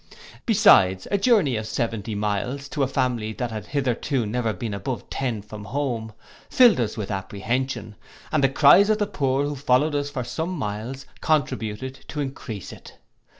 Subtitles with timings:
[0.47, 5.07] Besides, a journey of seventy miles to a family that had hitherto never been above
[5.11, 6.13] ten from home,
[6.49, 7.93] filled us with apprehension,
[8.31, 12.73] and the cries of the poor, who followed us for some miles, contributed to encrease
[12.73, 12.97] it.